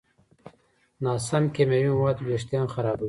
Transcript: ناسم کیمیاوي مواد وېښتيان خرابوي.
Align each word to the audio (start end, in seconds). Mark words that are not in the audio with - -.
ناسم 1.03 1.43
کیمیاوي 1.55 1.91
مواد 1.95 2.17
وېښتيان 2.27 2.67
خرابوي. 2.73 2.99